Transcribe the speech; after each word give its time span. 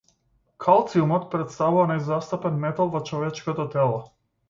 Калциумот 0.65 1.27
претставува 1.35 1.85
најзастапен 1.93 2.61
метал 2.67 2.93
во 2.97 3.07
човечкото 3.13 3.73
тело. 3.79 4.05